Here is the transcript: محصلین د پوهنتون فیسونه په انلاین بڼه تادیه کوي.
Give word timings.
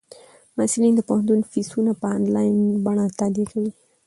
محصلین 0.57 0.93
د 0.95 1.01
پوهنتون 1.07 1.39
فیسونه 1.51 1.91
په 2.01 2.07
انلاین 2.17 2.57
بڼه 2.85 3.05
تادیه 3.19 3.45
کوي. 3.51 3.71